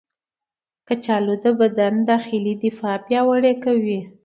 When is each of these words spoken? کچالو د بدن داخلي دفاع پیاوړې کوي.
کچالو 0.87 1.33
د 1.43 1.45
بدن 1.59 1.93
داخلي 2.09 2.53
دفاع 2.63 2.97
پیاوړې 3.05 3.53
کوي. 3.63 3.99